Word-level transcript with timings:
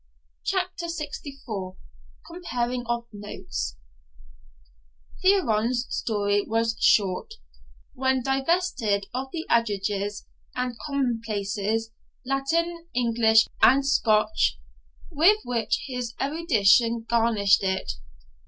CHAPTER 0.43 0.87
LXIV 0.87 1.75
COMPARING 2.25 2.87
OF 2.87 3.05
NOTES 3.13 3.77
Thearon's 5.21 5.85
story 5.95 6.41
was 6.41 6.75
short, 6.79 7.35
when 7.93 8.23
divested 8.23 9.05
of 9.13 9.27
the 9.31 9.45
adages 9.47 10.25
and 10.55 10.75
commonplaces, 10.87 11.91
Latin, 12.25 12.87
English, 12.95 13.45
and 13.61 13.85
Scotch, 13.85 14.57
with 15.11 15.37
which 15.45 15.83
his 15.85 16.15
erudition 16.19 17.05
garnished 17.07 17.61
it. 17.61 17.91